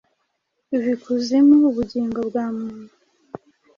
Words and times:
iva 0.75 0.89
ikuzimu 0.95 1.55
Ubugingo 1.69 2.19
bwa 2.27 2.45
muntu. 2.57 2.93